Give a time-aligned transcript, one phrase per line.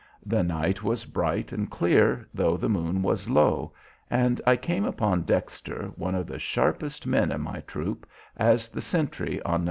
[0.25, 3.71] The night was bright and clear, though the moon was low,
[4.09, 8.81] and I came upon Dexter, one of the sharpest men in my troop, as the
[8.81, 9.59] sentry on No.